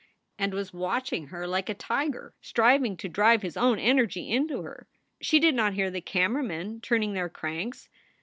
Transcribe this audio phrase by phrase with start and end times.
[0.39, 4.87] and was watching her like a tiger, striving to drive his own energy into her.
[5.21, 7.87] She did not hear the camera men turning their cranks.